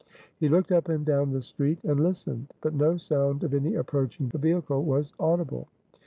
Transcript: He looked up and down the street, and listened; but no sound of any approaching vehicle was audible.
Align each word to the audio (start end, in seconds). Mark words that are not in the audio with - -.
He 0.39 0.49
looked 0.49 0.71
up 0.71 0.89
and 0.89 1.05
down 1.05 1.29
the 1.29 1.43
street, 1.43 1.77
and 1.83 1.99
listened; 1.99 2.51
but 2.59 2.73
no 2.73 2.97
sound 2.97 3.43
of 3.43 3.53
any 3.53 3.75
approaching 3.75 4.29
vehicle 4.31 4.83
was 4.83 5.13
audible. 5.19 5.67